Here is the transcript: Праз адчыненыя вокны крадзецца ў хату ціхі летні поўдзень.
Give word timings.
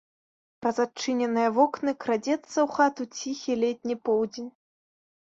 Праз 0.65 0.77
адчыненыя 0.83 1.49
вокны 1.57 1.91
крадзецца 2.05 2.53
ў 2.53 2.65
хату 2.77 3.03
ціхі 3.19 3.53
летні 3.65 3.95
поўдзень. 4.09 4.49